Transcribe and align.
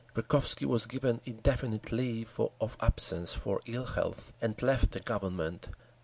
Verkhovsky 0.15 0.65
was 0.65 0.87
given 0.87 1.21
"indefinite 1.25 1.91
leave 1.91 2.39
of 2.59 2.75
absence 2.79 3.35
for 3.35 3.59
ill 3.67 3.85
health," 3.85 4.33
and 4.41 4.59
left 4.63 4.93
the 4.93 4.99
Government. 4.99 5.69